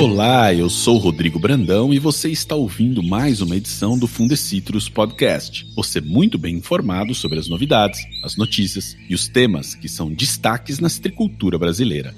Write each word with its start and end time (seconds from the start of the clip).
Olá, 0.00 0.52
eu 0.52 0.68
sou 0.68 0.98
Rodrigo 0.98 1.38
Brandão 1.38 1.92
e 1.92 1.98
você 1.98 2.28
está 2.28 2.54
ouvindo 2.54 3.02
mais 3.02 3.40
uma 3.40 3.56
edição 3.56 3.98
do 3.98 4.06
Fundecitrus 4.06 4.88
Podcast. 4.88 5.66
Você 5.76 6.00
muito 6.00 6.36
bem 6.36 6.56
informado 6.56 7.14
sobre 7.14 7.38
as 7.38 7.48
novidades, 7.48 8.00
as 8.24 8.36
notícias 8.36 8.96
e 9.08 9.14
os 9.14 9.28
temas 9.28 9.74
que 9.74 9.88
são 9.88 10.12
destaques 10.12 10.80
na 10.80 10.88
citricultura 10.88 11.58
brasileira. 11.58 12.14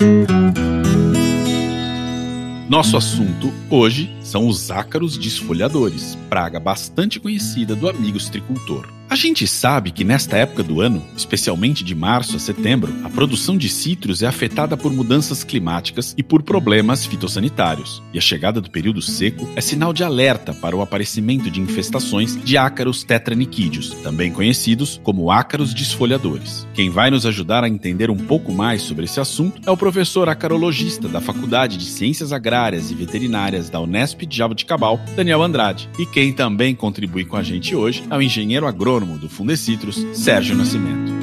Nosso 2.70 2.96
assunto 2.96 3.52
hoje 3.68 4.14
são 4.22 4.46
os 4.46 4.70
ácaros 4.70 5.18
desfolhadores, 5.18 6.16
praga 6.28 6.60
bastante 6.60 7.18
conhecida 7.18 7.74
do 7.74 7.88
amigo 7.88 8.20
citricultor. 8.20 8.99
A 9.10 9.16
gente 9.16 9.44
sabe 9.44 9.90
que 9.90 10.04
nesta 10.04 10.36
época 10.36 10.62
do 10.62 10.80
ano, 10.80 11.04
especialmente 11.16 11.82
de 11.82 11.96
março 11.96 12.36
a 12.36 12.38
setembro, 12.38 12.94
a 13.02 13.10
produção 13.10 13.56
de 13.56 13.68
citros 13.68 14.22
é 14.22 14.26
afetada 14.28 14.76
por 14.76 14.92
mudanças 14.92 15.42
climáticas 15.42 16.14
e 16.16 16.22
por 16.22 16.44
problemas 16.44 17.04
fitossanitários. 17.04 18.00
E 18.14 18.18
a 18.18 18.20
chegada 18.20 18.60
do 18.60 18.70
período 18.70 19.02
seco 19.02 19.48
é 19.56 19.60
sinal 19.60 19.92
de 19.92 20.04
alerta 20.04 20.54
para 20.54 20.76
o 20.76 20.80
aparecimento 20.80 21.50
de 21.50 21.60
infestações 21.60 22.40
de 22.40 22.56
ácaros 22.56 23.02
tetraniquídeos, 23.02 23.90
também 23.94 24.30
conhecidos 24.30 25.00
como 25.02 25.28
ácaros 25.32 25.74
desfolhadores. 25.74 26.64
Quem 26.72 26.88
vai 26.88 27.10
nos 27.10 27.26
ajudar 27.26 27.64
a 27.64 27.68
entender 27.68 28.10
um 28.10 28.16
pouco 28.16 28.52
mais 28.52 28.80
sobre 28.80 29.06
esse 29.06 29.18
assunto 29.18 29.60
é 29.66 29.72
o 29.72 29.76
professor 29.76 30.28
acarologista 30.28 31.08
da 31.08 31.20
Faculdade 31.20 31.76
de 31.76 31.86
Ciências 31.86 32.32
Agrárias 32.32 32.92
e 32.92 32.94
Veterinárias 32.94 33.68
da 33.68 33.80
Unesp 33.80 34.22
de 34.24 34.36
Jaboticabal, 34.36 35.00
Daniel 35.16 35.42
Andrade. 35.42 35.90
E 35.98 36.06
quem 36.06 36.32
também 36.32 36.76
contribui 36.76 37.24
com 37.24 37.36
a 37.36 37.42
gente 37.42 37.74
hoje 37.74 38.04
é 38.08 38.16
o 38.16 38.22
engenheiro 38.22 38.68
agrônomo 38.68 38.99
do 39.06 39.28
Fundecitrus, 39.28 40.04
Sérgio 40.14 40.56
Nascimento. 40.56 41.20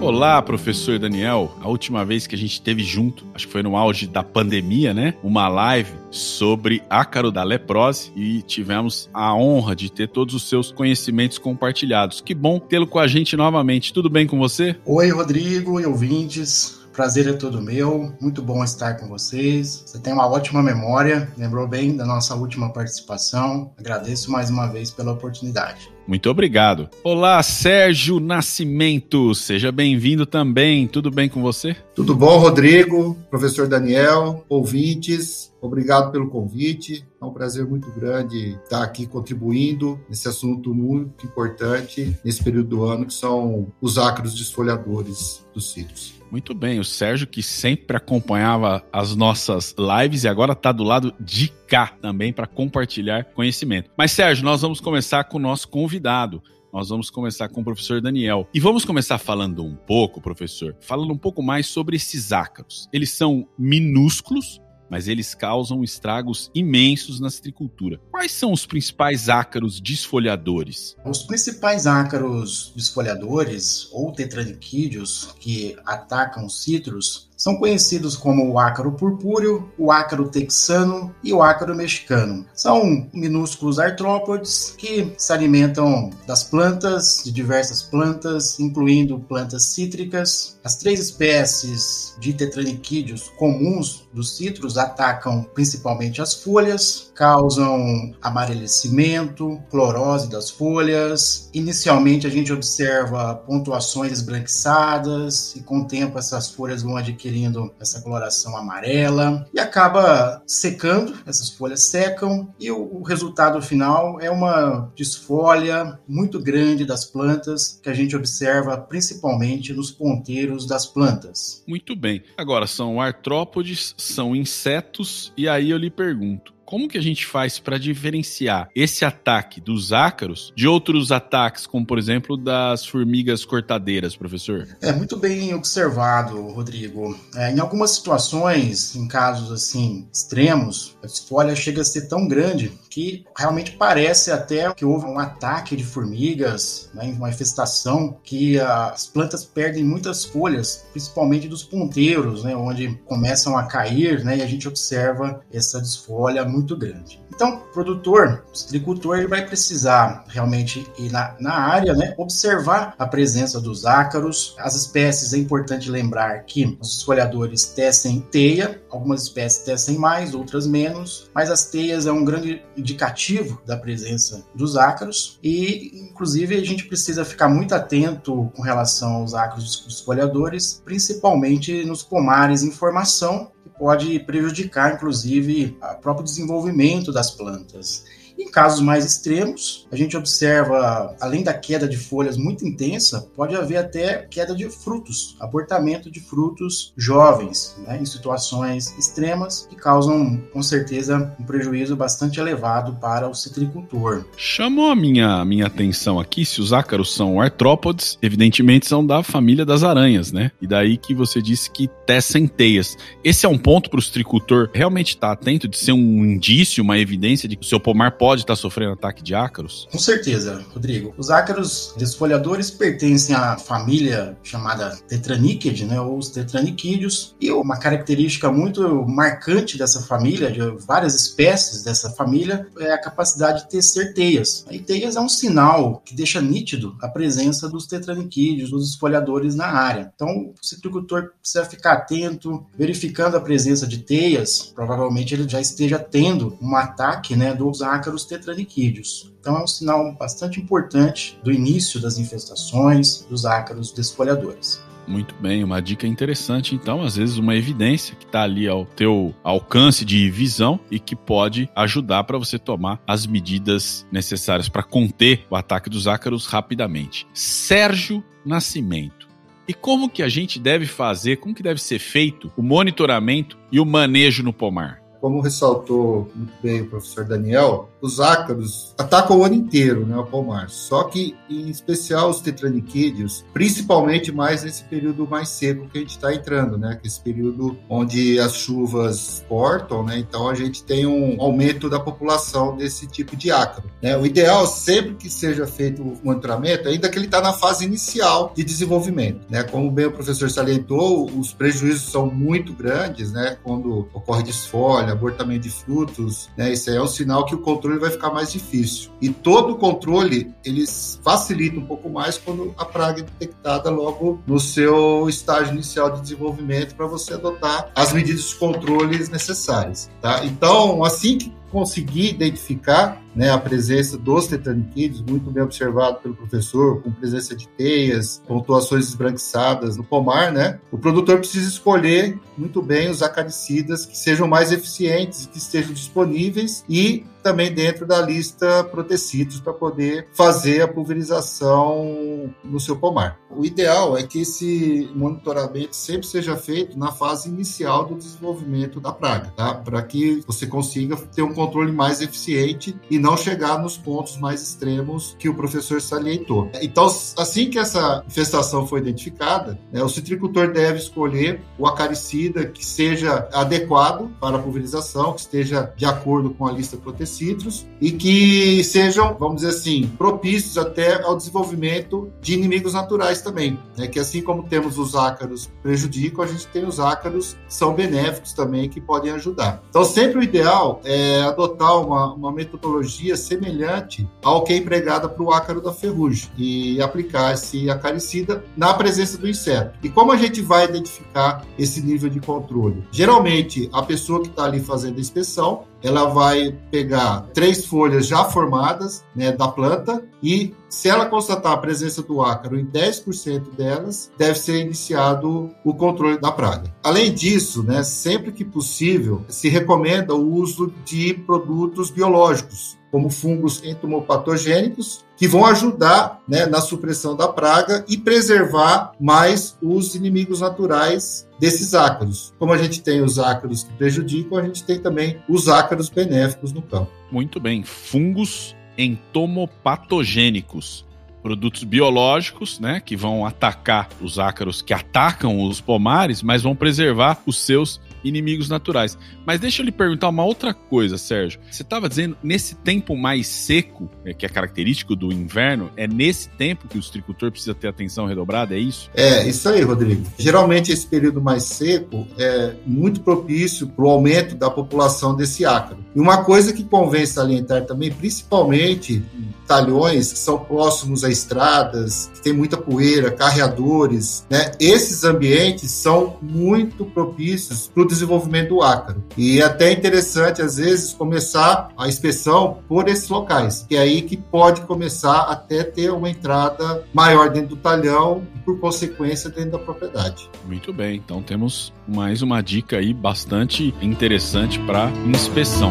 Olá, 0.00 0.42
professor 0.42 0.98
Daniel. 0.98 1.56
A 1.60 1.68
última 1.68 2.04
vez 2.04 2.26
que 2.26 2.34
a 2.34 2.38
gente 2.38 2.52
esteve 2.52 2.82
junto, 2.82 3.24
acho 3.34 3.46
que 3.46 3.52
foi 3.52 3.62
no 3.62 3.76
auge 3.76 4.06
da 4.06 4.22
pandemia, 4.22 4.92
né? 4.92 5.14
Uma 5.22 5.48
live 5.48 5.92
sobre 6.10 6.82
ácaro 6.90 7.32
da 7.32 7.42
leprose 7.42 8.12
e 8.14 8.42
tivemos 8.42 9.08
a 9.14 9.34
honra 9.34 9.74
de 9.74 9.90
ter 9.90 10.08
todos 10.08 10.34
os 10.34 10.48
seus 10.48 10.70
conhecimentos 10.70 11.38
compartilhados. 11.38 12.20
Que 12.20 12.34
bom 12.34 12.58
tê-lo 12.58 12.86
com 12.86 12.98
a 12.98 13.06
gente 13.06 13.36
novamente. 13.36 13.92
Tudo 13.92 14.10
bem 14.10 14.26
com 14.26 14.38
você? 14.38 14.76
Oi, 14.84 15.08
Rodrigo 15.10 15.80
e 15.80 15.86
ouvintes. 15.86 16.81
Prazer 16.92 17.26
é 17.26 17.32
todo 17.32 17.62
meu, 17.62 18.12
muito 18.20 18.42
bom 18.42 18.62
estar 18.62 18.98
com 18.98 19.08
vocês. 19.08 19.82
Você 19.86 19.98
tem 19.98 20.12
uma 20.12 20.28
ótima 20.28 20.62
memória, 20.62 21.26
lembrou 21.38 21.66
bem 21.66 21.96
da 21.96 22.04
nossa 22.04 22.34
última 22.34 22.70
participação. 22.70 23.72
Agradeço 23.78 24.30
mais 24.30 24.50
uma 24.50 24.66
vez 24.66 24.90
pela 24.90 25.12
oportunidade. 25.12 25.90
Muito 26.06 26.28
obrigado. 26.28 26.90
Olá, 27.02 27.42
Sérgio 27.42 28.20
Nascimento, 28.20 29.34
seja 29.34 29.72
bem-vindo 29.72 30.26
também. 30.26 30.86
Tudo 30.86 31.10
bem 31.10 31.30
com 31.30 31.40
você? 31.40 31.74
Tudo 31.94 32.14
bom, 32.14 32.36
Rodrigo, 32.36 33.16
professor 33.30 33.66
Daniel, 33.66 34.44
ouvintes. 34.46 35.50
Obrigado 35.62 36.12
pelo 36.12 36.28
convite. 36.28 37.06
É 37.20 37.24
um 37.24 37.32
prazer 37.32 37.64
muito 37.64 37.90
grande 37.92 38.58
estar 38.64 38.82
aqui 38.82 39.06
contribuindo 39.06 39.98
nesse 40.10 40.28
assunto 40.28 40.74
muito 40.74 41.24
importante 41.24 42.18
nesse 42.22 42.44
período 42.44 42.68
do 42.68 42.84
ano, 42.84 43.06
que 43.06 43.14
são 43.14 43.72
os 43.80 43.96
ácaros 43.96 44.34
desfolhadores 44.34 45.46
dos 45.54 45.72
cítricos. 45.72 46.21
Muito 46.32 46.54
bem, 46.54 46.80
o 46.80 46.84
Sérgio 46.84 47.26
que 47.26 47.42
sempre 47.42 47.94
acompanhava 47.94 48.82
as 48.90 49.14
nossas 49.14 49.74
lives 49.78 50.24
e 50.24 50.28
agora 50.28 50.54
está 50.54 50.72
do 50.72 50.82
lado 50.82 51.14
de 51.20 51.48
cá 51.68 51.88
também 52.00 52.32
para 52.32 52.46
compartilhar 52.46 53.24
conhecimento. 53.34 53.90
Mas 53.98 54.12
Sérgio, 54.12 54.42
nós 54.42 54.62
vamos 54.62 54.80
começar 54.80 55.24
com 55.24 55.36
o 55.36 55.40
nosso 55.40 55.68
convidado. 55.68 56.42
Nós 56.72 56.88
vamos 56.88 57.10
começar 57.10 57.50
com 57.50 57.60
o 57.60 57.64
professor 57.64 58.00
Daniel. 58.00 58.48
E 58.54 58.58
vamos 58.58 58.82
começar 58.82 59.18
falando 59.18 59.62
um 59.62 59.76
pouco, 59.76 60.22
professor, 60.22 60.74
falando 60.80 61.12
um 61.12 61.18
pouco 61.18 61.42
mais 61.42 61.66
sobre 61.66 61.96
esses 61.96 62.32
ácaros. 62.32 62.88
Eles 62.90 63.12
são 63.12 63.46
minúsculos, 63.58 64.58
mas 64.92 65.08
eles 65.08 65.34
causam 65.34 65.82
estragos 65.82 66.50
imensos 66.54 67.18
na 67.18 67.30
citricultura. 67.30 67.98
Quais 68.10 68.30
são 68.30 68.52
os 68.52 68.66
principais 68.66 69.30
ácaros 69.30 69.80
desfolhadores? 69.80 70.94
Os 71.02 71.22
principais 71.22 71.86
ácaros 71.86 72.74
desfolhadores 72.76 73.88
ou 73.90 74.12
tetraniquídeos 74.12 75.34
que 75.40 75.74
atacam 75.86 76.44
os 76.44 76.62
citros 76.62 77.30
são 77.42 77.56
conhecidos 77.56 78.14
como 78.14 78.48
o 78.48 78.56
ácaro 78.56 78.92
purpúreo, 78.92 79.68
o 79.76 79.90
ácaro 79.90 80.28
texano 80.28 81.12
e 81.24 81.32
o 81.32 81.42
ácaro 81.42 81.74
mexicano. 81.74 82.46
São 82.54 83.10
minúsculos 83.12 83.80
artrópodes 83.80 84.76
que 84.78 85.12
se 85.18 85.32
alimentam 85.32 86.10
das 86.24 86.44
plantas, 86.44 87.22
de 87.24 87.32
diversas 87.32 87.82
plantas, 87.82 88.60
incluindo 88.60 89.18
plantas 89.18 89.64
cítricas. 89.64 90.56
As 90.62 90.76
três 90.76 91.00
espécies 91.00 92.14
de 92.20 92.32
tetraniquídeos 92.32 93.32
comuns 93.36 94.06
dos 94.12 94.36
citros 94.36 94.78
atacam 94.78 95.42
principalmente 95.52 96.22
as 96.22 96.34
folhas, 96.34 97.10
causam 97.12 98.14
amarelecimento, 98.22 99.60
clorose 99.68 100.30
das 100.30 100.48
folhas. 100.48 101.50
Inicialmente 101.52 102.24
a 102.24 102.30
gente 102.30 102.52
observa 102.52 103.34
pontuações 103.34 104.12
esbranquiçadas 104.12 105.56
e 105.56 105.60
com 105.60 105.80
o 105.80 105.88
tempo 105.88 106.20
essas 106.20 106.48
folhas 106.48 106.82
vão 106.82 106.96
adquirir 106.96 107.31
adquirindo 107.32 107.74
essa 107.80 108.00
coloração 108.02 108.56
amarela 108.56 109.48
e 109.54 109.58
acaba 109.58 110.42
secando, 110.46 111.14
essas 111.26 111.48
folhas 111.48 111.84
secam 111.84 112.52
e 112.60 112.70
o, 112.70 112.98
o 112.98 113.02
resultado 113.02 113.60
final 113.62 114.20
é 114.20 114.30
uma 114.30 114.92
desfolha 114.94 115.98
muito 116.06 116.38
grande 116.38 116.84
das 116.84 117.04
plantas 117.04 117.80
que 117.82 117.88
a 117.88 117.94
gente 117.94 118.14
observa 118.14 118.76
principalmente 118.76 119.72
nos 119.72 119.90
ponteiros 119.90 120.66
das 120.66 120.86
plantas. 120.86 121.64
Muito 121.66 121.96
bem. 121.96 122.22
Agora, 122.36 122.66
são 122.66 123.00
artrópodes, 123.00 123.94
são 123.96 124.36
insetos, 124.36 125.32
e 125.36 125.48
aí 125.48 125.70
eu 125.70 125.78
lhe 125.78 125.90
pergunto: 125.90 126.52
como 126.72 126.88
que 126.88 126.96
a 126.96 127.02
gente 127.02 127.26
faz 127.26 127.58
para 127.58 127.76
diferenciar 127.76 128.70
esse 128.74 129.04
ataque 129.04 129.60
dos 129.60 129.92
ácaros 129.92 130.54
de 130.56 130.66
outros 130.66 131.12
ataques, 131.12 131.66
como 131.66 131.84
por 131.84 131.98
exemplo 131.98 132.34
das 132.34 132.86
formigas 132.86 133.44
cortadeiras, 133.44 134.16
professor? 134.16 134.66
É 134.80 134.90
muito 134.90 135.18
bem 135.18 135.52
observado, 135.52 136.40
Rodrigo. 136.48 137.14
É, 137.36 137.52
em 137.52 137.60
algumas 137.60 137.90
situações, 137.90 138.96
em 138.96 139.06
casos 139.06 139.52
assim 139.52 140.08
extremos, 140.10 140.96
a 141.04 141.08
folha 141.28 141.54
chega 141.54 141.82
a 141.82 141.84
ser 141.84 142.08
tão 142.08 142.26
grande 142.26 142.72
que 142.92 143.24
realmente 143.34 143.72
parece 143.72 144.30
até 144.30 144.70
que 144.74 144.84
houve 144.84 145.06
um 145.06 145.18
ataque 145.18 145.74
de 145.74 145.82
formigas, 145.82 146.90
né, 146.92 147.04
uma 147.16 147.30
infestação, 147.30 148.18
que 148.22 148.60
as 148.60 149.06
plantas 149.06 149.46
perdem 149.46 149.82
muitas 149.82 150.26
folhas, 150.26 150.84
principalmente 150.92 151.48
dos 151.48 151.64
ponteiros, 151.64 152.44
né, 152.44 152.54
onde 152.54 153.00
começam 153.06 153.56
a 153.56 153.62
cair, 153.62 154.22
né, 154.22 154.36
e 154.36 154.42
a 154.42 154.46
gente 154.46 154.68
observa 154.68 155.40
essa 155.50 155.80
desfolha 155.80 156.44
muito 156.44 156.76
grande. 156.76 157.22
Então, 157.34 157.56
o 157.56 157.72
produtor, 157.72 158.44
o 158.46 158.68
agricultor, 158.68 159.16
ele 159.16 159.26
vai 159.26 159.46
precisar 159.46 160.24
realmente 160.28 160.86
ir 160.98 161.10
na, 161.10 161.34
na 161.40 161.54
área, 161.54 161.94
né, 161.94 162.14
observar 162.18 162.94
a 162.98 163.06
presença 163.06 163.58
dos 163.58 163.86
ácaros. 163.86 164.54
As 164.58 164.76
espécies, 164.76 165.32
é 165.32 165.38
importante 165.38 165.90
lembrar 165.90 166.44
que 166.44 166.76
os 166.78 166.98
esfolhadores 166.98 167.64
tecem 167.64 168.20
teia, 168.20 168.82
algumas 168.90 169.22
espécies 169.22 169.64
tecem 169.64 169.96
mais, 169.96 170.34
outras 170.34 170.66
menos, 170.66 171.30
mas 171.34 171.50
as 171.50 171.64
teias 171.64 172.06
é 172.06 172.12
um 172.12 172.22
grande 172.22 172.62
indicativo 172.82 173.62
da 173.64 173.76
presença 173.76 174.44
dos 174.54 174.76
ácaros 174.76 175.38
e, 175.42 175.98
inclusive, 176.10 176.54
a 176.56 176.64
gente 176.64 176.84
precisa 176.84 177.24
ficar 177.24 177.48
muito 177.48 177.74
atento 177.74 178.50
com 178.54 178.62
relação 178.62 179.14
aos 179.14 179.32
ácaros 179.32 179.86
esfolhadores, 179.88 180.82
principalmente 180.84 181.84
nos 181.84 182.02
pomares 182.02 182.62
em 182.62 182.70
formação 182.70 183.50
pode 183.78 184.20
prejudicar, 184.20 184.94
inclusive, 184.94 185.76
o 185.82 186.00
próprio 186.00 186.24
desenvolvimento 186.24 187.10
das 187.10 187.32
plantas. 187.32 188.04
Em 188.42 188.50
casos 188.50 188.80
mais 188.80 189.04
extremos, 189.04 189.86
a 189.90 189.96
gente 189.96 190.16
observa, 190.16 191.14
além 191.20 191.44
da 191.44 191.54
queda 191.54 191.88
de 191.88 191.96
folhas 191.96 192.36
muito 192.36 192.66
intensa, 192.66 193.28
pode 193.36 193.54
haver 193.54 193.76
até 193.76 194.26
queda 194.28 194.52
de 194.52 194.68
frutos, 194.68 195.36
abortamento 195.38 196.10
de 196.10 196.18
frutos 196.18 196.92
jovens, 196.96 197.76
né, 197.86 197.98
em 198.02 198.04
situações 198.04 198.92
extremas 198.98 199.66
que 199.70 199.76
causam, 199.76 200.42
com 200.52 200.60
certeza, 200.60 201.34
um 201.38 201.44
prejuízo 201.44 201.94
bastante 201.94 202.40
elevado 202.40 202.94
para 203.00 203.28
o 203.28 203.34
citricultor. 203.34 204.24
Chamou 204.36 204.90
a 204.90 204.96
minha, 204.96 205.44
minha 205.44 205.66
atenção 205.66 206.18
aqui, 206.18 206.44
se 206.44 206.60
os 206.60 206.72
ácaros 206.72 207.14
são 207.14 207.40
artrópodes, 207.40 208.18
evidentemente 208.20 208.88
são 208.88 209.06
da 209.06 209.22
família 209.22 209.64
das 209.64 209.84
aranhas, 209.84 210.32
né? 210.32 210.50
E 210.60 210.66
daí 210.66 210.96
que 210.96 211.14
você 211.14 211.40
disse 211.40 211.70
que 211.70 211.88
tecem 212.04 212.48
teias. 212.48 212.96
Esse 213.22 213.46
é 213.46 213.48
um 213.48 213.58
ponto 213.58 213.88
para 213.88 214.00
o 214.00 214.02
citricultor 214.02 214.68
realmente 214.74 215.10
estar 215.10 215.28
tá 215.28 215.32
atento 215.32 215.68
de 215.68 215.78
ser 215.78 215.92
um 215.92 216.24
indício, 216.24 216.82
uma 216.82 216.98
evidência 216.98 217.48
de 217.48 217.54
que 217.54 217.64
o 217.64 217.68
seu 217.68 217.78
pomar 217.78 218.12
pode 218.12 218.31
pode 218.32 218.42
estar 218.42 218.54
tá 218.54 218.60
sofrendo 218.60 218.92
ataque 218.92 219.22
de 219.22 219.34
ácaros? 219.34 219.86
Com 219.92 219.98
certeza, 219.98 220.64
Rodrigo. 220.72 221.12
Os 221.18 221.28
ácaros 221.28 221.94
desfolhadores 221.98 222.70
pertencem 222.70 223.34
à 223.34 223.58
família 223.58 224.38
chamada 224.42 224.96
Tetraníquide, 225.06 225.84
né, 225.84 226.00
ou 226.00 226.16
os 226.16 226.30
tetraniquídeos, 226.30 227.36
e 227.38 227.50
uma 227.50 227.78
característica 227.78 228.50
muito 228.50 229.06
marcante 229.06 229.76
dessa 229.76 230.00
família, 230.00 230.50
de 230.50 230.60
várias 230.86 231.14
espécies 231.14 231.82
dessa 231.82 232.08
família, 232.10 232.66
é 232.78 232.92
a 232.92 233.00
capacidade 233.00 233.64
de 233.64 233.68
tecer 233.68 234.14
teias. 234.14 234.64
E 234.70 234.78
teias 234.78 235.16
é 235.16 235.20
um 235.20 235.28
sinal 235.28 236.00
que 236.02 236.14
deixa 236.14 236.40
nítido 236.40 236.96
a 237.02 237.08
presença 237.08 237.68
dos 237.68 237.86
tetraniquídeos, 237.86 238.70
dos 238.70 238.88
esfolhadores 238.88 239.54
na 239.54 239.66
área. 239.66 240.10
Então, 240.14 240.28
o 240.28 240.66
citricultor 240.66 241.32
precisa 241.38 241.66
ficar 241.66 241.92
atento, 241.92 242.64
verificando 242.74 243.36
a 243.36 243.40
presença 243.40 243.86
de 243.86 243.98
teias, 243.98 244.72
provavelmente 244.74 245.34
ele 245.34 245.46
já 245.46 245.60
esteja 245.60 245.98
tendo 245.98 246.56
um 246.62 246.74
ataque 246.74 247.36
né, 247.36 247.52
dos 247.52 247.82
ácaros 247.82 248.21
tetraniquídeos. 248.24 249.32
Então 249.40 249.56
é 249.56 249.62
um 249.62 249.66
sinal 249.66 250.14
bastante 250.14 250.60
importante 250.60 251.38
do 251.42 251.52
início 251.52 252.00
das 252.00 252.18
infestações 252.18 253.26
dos 253.28 253.44
ácaros 253.44 253.92
desfolhadores. 253.92 254.82
Muito 255.06 255.34
bem, 255.34 255.64
uma 255.64 255.82
dica 255.82 256.06
interessante, 256.06 256.74
então, 256.74 257.02
às 257.02 257.16
vezes 257.16 257.36
uma 257.36 257.56
evidência 257.56 258.14
que 258.14 258.24
está 258.24 258.42
ali 258.42 258.68
ao 258.68 258.86
teu 258.86 259.34
alcance 259.42 260.04
de 260.04 260.30
visão 260.30 260.78
e 260.90 260.98
que 260.98 261.16
pode 261.16 261.68
ajudar 261.74 262.24
para 262.24 262.38
você 262.38 262.58
tomar 262.58 263.00
as 263.06 263.26
medidas 263.26 264.06
necessárias 264.12 264.68
para 264.68 264.82
conter 264.82 265.44
o 265.50 265.56
ataque 265.56 265.90
dos 265.90 266.06
ácaros 266.06 266.46
rapidamente. 266.46 267.26
Sérgio 267.34 268.22
Nascimento. 268.44 269.28
E 269.66 269.74
como 269.74 270.08
que 270.08 270.22
a 270.22 270.28
gente 270.28 270.58
deve 270.58 270.86
fazer, 270.86 271.36
como 271.36 271.54
que 271.54 271.62
deve 271.62 271.80
ser 271.80 271.98
feito 271.98 272.50
o 272.56 272.62
monitoramento 272.62 273.56
e 273.70 273.78
o 273.78 273.86
manejo 273.86 274.42
no 274.42 274.52
pomar? 274.52 275.00
Como 275.20 275.40
ressaltou 275.40 276.30
muito 276.34 276.52
bem 276.60 276.82
o 276.82 276.90
professor 276.90 277.24
Daniel, 277.24 277.88
os 278.02 278.18
ácaros 278.18 278.92
atacam 278.98 279.38
o 279.38 279.44
ano 279.44 279.54
inteiro, 279.54 280.04
né, 280.04 280.16
o 280.16 280.24
pomar. 280.24 280.68
Só 280.68 281.04
que, 281.04 281.36
em 281.48 281.68
especial, 281.68 282.28
os 282.30 282.40
tetraniquídeos, 282.40 283.44
principalmente 283.52 284.32
mais 284.32 284.64
nesse 284.64 284.82
período 284.84 285.26
mais 285.26 285.48
seco 285.48 285.88
que 285.88 285.98
a 285.98 286.00
gente 286.00 286.10
está 286.10 286.34
entrando, 286.34 286.76
né, 286.76 286.98
que 287.00 287.06
é 287.06 287.08
esse 287.08 287.20
período 287.20 287.78
onde 287.88 288.40
as 288.40 288.56
chuvas 288.56 289.44
cortam, 289.48 290.02
né, 290.02 290.18
então 290.18 290.48
a 290.48 290.54
gente 290.54 290.82
tem 290.82 291.06
um 291.06 291.40
aumento 291.40 291.88
da 291.88 292.00
população 292.00 292.76
desse 292.76 293.06
tipo 293.06 293.36
de 293.36 293.52
ácaro. 293.52 293.88
Né. 294.02 294.16
O 294.16 294.26
ideal, 294.26 294.66
sempre 294.66 295.14
que 295.14 295.30
seja 295.30 295.66
feito 295.66 296.02
o 296.02 296.18
monitoramento, 296.24 296.88
ainda 296.88 297.08
que 297.08 297.16
ele 297.16 297.26
está 297.26 297.40
na 297.40 297.52
fase 297.52 297.84
inicial 297.84 298.52
de 298.56 298.64
desenvolvimento, 298.64 299.46
né, 299.48 299.62
como 299.62 299.90
bem 299.90 300.06
o 300.06 300.12
professor 300.12 300.50
salientou, 300.50 301.30
os 301.38 301.52
prejuízos 301.52 302.10
são 302.10 302.26
muito 302.26 302.72
grandes, 302.72 303.30
né, 303.30 303.56
quando 303.62 304.08
ocorre 304.12 304.42
desfolha, 304.42 305.12
abortamento 305.12 305.60
de 305.60 305.70
frutos, 305.70 306.50
né, 306.56 306.72
isso 306.72 306.90
aí 306.90 306.96
é 306.96 307.02
um 307.02 307.06
sinal 307.06 307.46
que 307.46 307.54
o 307.54 307.58
controle 307.58 307.91
controle 307.92 307.98
vai 307.98 308.10
ficar 308.10 308.30
mais 308.30 308.52
difícil. 308.52 309.10
E 309.20 309.28
todo 309.28 309.72
o 309.72 309.76
controle, 309.76 310.52
eles 310.64 311.20
facilita 311.22 311.78
um 311.78 311.84
pouco 311.86 312.08
mais 312.08 312.38
quando 312.38 312.74
a 312.78 312.84
praga 312.84 313.20
é 313.20 313.24
detectada 313.24 313.90
logo 313.90 314.40
no 314.46 314.58
seu 314.58 315.28
estágio 315.28 315.74
inicial 315.74 316.10
de 316.10 316.22
desenvolvimento 316.22 316.94
para 316.94 317.06
você 317.06 317.34
adotar 317.34 317.90
as 317.94 318.12
medidas 318.12 318.48
de 318.48 318.54
controles 318.56 319.28
necessárias, 319.28 320.10
tá? 320.20 320.44
Então, 320.44 321.04
assim 321.04 321.38
que 321.38 321.52
conseguir 321.72 322.28
identificar 322.28 323.22
né, 323.34 323.50
a 323.50 323.58
presença 323.58 324.18
dos 324.18 324.46
tetaniquídeos, 324.46 325.22
muito 325.22 325.50
bem 325.50 325.62
observado 325.62 326.18
pelo 326.18 326.34
professor, 326.34 327.00
com 327.02 327.10
presença 327.10 327.56
de 327.56 327.66
teias, 327.66 328.42
pontuações 328.46 329.08
esbranquiçadas 329.08 329.96
no 329.96 330.04
pomar, 330.04 330.52
né? 330.52 330.78
O 330.90 330.98
produtor 330.98 331.38
precisa 331.38 331.66
escolher 331.66 332.38
muito 332.56 332.82
bem 332.82 333.08
os 333.08 333.22
acaricidas 333.22 334.04
que 334.04 334.16
sejam 334.16 334.46
mais 334.46 334.70
eficientes, 334.70 335.46
que 335.46 335.56
estejam 335.56 335.94
disponíveis 335.94 336.84
e 336.88 337.24
também 337.42 337.72
dentro 337.72 338.06
da 338.06 338.20
lista 338.20 338.84
protecidos 338.84 339.58
para 339.58 339.72
poder 339.72 340.28
fazer 340.32 340.82
a 340.82 340.88
pulverização 340.88 342.54
no 342.62 342.78
seu 342.78 342.96
pomar. 342.96 343.36
O 343.50 343.64
ideal 343.66 344.16
é 344.16 344.22
que 344.22 344.42
esse 344.42 345.10
monitoramento 345.14 345.96
sempre 345.96 346.26
seja 346.26 346.56
feito 346.56 346.96
na 346.96 347.10
fase 347.10 347.48
inicial 347.48 348.06
do 348.06 348.14
desenvolvimento 348.14 349.00
da 349.00 349.12
praga, 349.12 349.52
tá? 349.56 349.74
Para 349.74 350.00
que 350.02 350.42
você 350.46 350.66
consiga 350.66 351.16
ter 351.16 351.42
um 351.42 351.52
controle 351.66 351.92
mais 351.92 352.20
eficiente 352.20 352.96
e 353.10 353.18
não 353.18 353.36
chegar 353.36 353.78
nos 353.80 353.96
pontos 353.96 354.36
mais 354.36 354.60
extremos 354.62 355.36
que 355.38 355.48
o 355.48 355.54
professor 355.54 356.00
salientou. 356.00 356.68
Então, 356.80 357.06
assim 357.36 357.70
que 357.70 357.78
essa 357.78 358.24
infestação 358.26 358.86
foi 358.86 359.00
identificada, 359.00 359.78
né, 359.92 360.02
o 360.02 360.08
citricultor 360.08 360.72
deve 360.72 360.98
escolher 360.98 361.60
o 361.78 361.86
acaricida 361.86 362.66
que 362.66 362.84
seja 362.84 363.48
adequado 363.52 364.30
para 364.40 364.56
a 364.56 364.58
pulverização, 364.58 365.32
que 365.32 365.40
esteja 365.40 365.92
de 365.96 366.04
acordo 366.04 366.50
com 366.50 366.66
a 366.66 366.72
lista 366.72 366.96
Protecitros 366.96 367.86
e 368.00 368.10
que 368.10 368.82
sejam, 368.84 369.36
vamos 369.38 369.62
dizer 369.62 369.68
assim, 369.68 370.10
propícios 370.18 370.76
até 370.76 371.22
ao 371.22 371.36
desenvolvimento 371.36 372.30
de 372.40 372.54
inimigos 372.54 372.94
naturais 372.94 373.40
também. 373.40 373.78
Né, 373.96 374.08
que 374.08 374.18
assim 374.18 374.42
como 374.42 374.64
temos 374.64 374.98
os 374.98 375.14
ácaros 375.14 375.70
prejudicam, 375.82 376.44
a 376.44 376.48
gente 376.48 376.66
tem 376.66 376.84
os 376.84 376.98
ácaros 376.98 377.56
que 377.68 377.74
são 377.74 377.94
benéficos 377.94 378.52
também, 378.52 378.88
que 378.88 379.00
podem 379.00 379.32
ajudar. 379.32 379.82
Então, 379.88 380.04
sempre 380.04 380.38
o 380.38 380.42
ideal 380.42 381.00
é 381.04 381.51
adotar 381.52 382.00
uma, 382.00 382.34
uma 382.34 382.52
metodologia 382.52 383.36
semelhante 383.36 384.28
ao 384.42 384.64
que 384.64 384.72
é 384.72 384.76
empregada 384.76 385.28
para 385.28 385.42
o 385.42 385.52
ácaro 385.52 385.80
da 385.80 385.92
ferrugem 385.92 386.50
e 386.56 387.00
aplicar 387.00 387.52
esse 387.52 387.88
acaricida 387.88 388.64
na 388.76 388.92
presença 388.94 389.38
do 389.38 389.48
inseto. 389.48 389.98
E 390.02 390.08
como 390.08 390.32
a 390.32 390.36
gente 390.36 390.60
vai 390.60 390.84
identificar 390.84 391.64
esse 391.78 392.02
nível 392.02 392.28
de 392.28 392.40
controle? 392.40 393.04
Geralmente, 393.10 393.88
a 393.92 394.02
pessoa 394.02 394.42
que 394.42 394.48
está 394.48 394.64
ali 394.64 394.80
fazendo 394.80 395.18
a 395.18 395.20
inspeção, 395.20 395.84
ela 396.02 396.26
vai 396.26 396.76
pegar 396.90 397.46
três 397.54 397.84
folhas 397.86 398.26
já 398.26 398.44
formadas 398.44 399.24
né, 399.34 399.52
da 399.52 399.68
planta 399.68 400.24
e 400.42 400.74
se 400.88 401.08
ela 401.08 401.26
constatar 401.26 401.72
a 401.72 401.76
presença 401.76 402.22
do 402.22 402.42
ácaro 402.42 402.78
em 402.78 402.84
10% 402.84 403.74
delas, 403.76 404.30
deve 404.36 404.58
ser 404.58 404.80
iniciado 404.80 405.70
o 405.84 405.94
controle 405.94 406.38
da 406.38 406.52
praga. 406.52 406.92
Além 407.02 407.32
disso, 407.32 407.82
né, 407.82 408.02
sempre 408.02 408.52
que 408.52 408.64
possível, 408.64 409.42
se 409.48 409.68
recomenda 409.68 410.34
o 410.34 410.54
uso 410.54 410.92
de 411.04 411.34
produtos 411.34 412.10
biológicos, 412.10 412.98
como 413.12 413.28
fungos 413.28 413.84
entomopatogênicos, 413.84 415.22
que 415.36 415.46
vão 415.46 415.66
ajudar 415.66 416.40
né, 416.48 416.64
na 416.64 416.80
supressão 416.80 417.36
da 417.36 417.46
praga 417.46 418.02
e 418.08 418.16
preservar 418.16 419.12
mais 419.20 419.76
os 419.82 420.14
inimigos 420.14 420.60
naturais 420.60 421.46
desses 421.60 421.92
ácaros. 421.92 422.54
Como 422.58 422.72
a 422.72 422.78
gente 422.78 423.02
tem 423.02 423.20
os 423.20 423.38
ácaros 423.38 423.84
que 423.84 423.92
prejudicam, 423.92 424.56
a 424.56 424.62
gente 424.62 424.82
tem 424.82 424.98
também 424.98 425.36
os 425.46 425.68
ácaros 425.68 426.08
benéficos 426.08 426.72
no 426.72 426.80
campo. 426.80 427.10
Muito 427.30 427.60
bem. 427.60 427.84
Fungos 427.84 428.74
entomopatogênicos 428.96 431.04
produtos 431.42 431.82
biológicos, 431.82 432.78
né, 432.78 433.02
que 433.04 433.16
vão 433.16 433.44
atacar 433.44 434.08
os 434.20 434.38
ácaros 434.38 434.80
que 434.80 434.94
atacam 434.94 435.64
os 435.64 435.80
pomares, 435.80 436.40
mas 436.40 436.62
vão 436.62 436.76
preservar 436.76 437.42
os 437.44 437.66
seus 437.66 438.00
inimigos 438.24 438.68
naturais. 438.68 439.16
Mas 439.46 439.60
deixa 439.60 439.82
eu 439.82 439.86
lhe 439.86 439.92
perguntar 439.92 440.28
uma 440.28 440.44
outra 440.44 440.72
coisa, 440.74 441.18
Sérgio. 441.18 441.60
Você 441.70 441.82
estava 441.82 442.08
dizendo, 442.08 442.36
nesse 442.42 442.74
tempo 442.76 443.16
mais 443.16 443.46
seco, 443.46 444.10
né, 444.24 444.32
que 444.32 444.46
é 444.46 444.48
característico 444.48 445.14
do 445.14 445.32
inverno, 445.32 445.90
é 445.96 446.06
nesse 446.06 446.48
tempo 446.50 446.88
que 446.88 446.98
o 446.98 447.00
agricultor 447.00 447.50
precisa 447.50 447.74
ter 447.74 447.88
atenção 447.88 448.26
redobrada, 448.26 448.74
é 448.74 448.78
isso? 448.78 449.10
É, 449.14 449.48
isso 449.48 449.68
aí, 449.68 449.82
Rodrigo. 449.82 450.26
Geralmente 450.38 450.92
esse 450.92 451.06
período 451.06 451.40
mais 451.40 451.64
seco 451.64 452.26
é 452.38 452.74
muito 452.86 453.20
propício 453.20 453.86
para 453.86 454.04
o 454.04 454.10
aumento 454.10 454.54
da 454.54 454.70
população 454.70 455.34
desse 455.34 455.64
ácaro. 455.64 456.04
E 456.14 456.20
uma 456.20 456.44
coisa 456.44 456.72
que 456.72 456.84
convém 456.84 457.26
salientar 457.26 457.84
também, 457.86 458.10
principalmente 458.10 459.22
talhões 459.66 460.32
que 460.32 460.38
são 460.38 460.58
próximos 460.58 461.24
a 461.24 461.30
estradas, 461.30 462.30
que 462.34 462.42
tem 462.42 462.52
muita 462.52 462.76
poeira, 462.76 463.30
carreadores, 463.30 464.44
né? 464.50 464.72
Esses 464.78 465.24
ambientes 465.24 465.90
são 465.90 466.36
muito 466.42 467.04
propícios 467.06 467.88
para 467.88 468.02
o 468.02 468.06
desenvolvimento 468.12 468.70
do 468.70 468.82
ácaro. 468.82 469.22
E 469.36 469.60
é 469.60 469.64
até 469.64 469.92
interessante, 469.92 470.62
às 470.62 470.76
vezes, 470.76 471.12
começar 471.12 471.90
a 471.96 472.08
inspeção 472.08 472.78
por 472.88 473.08
esses 473.08 473.28
locais, 473.28 473.84
que 473.88 473.96
é 473.96 474.00
aí 474.00 474.22
que 474.22 474.36
pode 474.36 474.82
começar 474.82 475.42
até 475.42 475.82
ter 475.82 476.10
uma 476.10 476.30
entrada 476.30 477.04
maior 477.12 477.50
dentro 477.50 477.70
do 477.70 477.76
talhão 477.76 478.42
e, 478.54 478.58
por 478.60 478.78
consequência, 478.78 479.50
dentro 479.50 479.72
da 479.72 479.78
propriedade. 479.78 480.48
Muito 480.66 480.92
bem, 480.92 481.16
então 481.16 481.42
temos 481.42 481.92
mais 482.06 482.42
uma 482.42 482.62
dica 482.62 482.98
aí 482.98 483.12
bastante 483.12 483.94
interessante 484.00 484.78
para 484.80 485.10
inspeção. 485.26 485.90